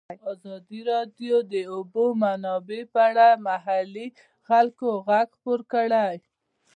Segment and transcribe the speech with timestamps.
[0.33, 4.07] ازادي راډیو د د اوبو منابع په اړه د محلي
[4.47, 6.13] خلکو غږ خپور کړی.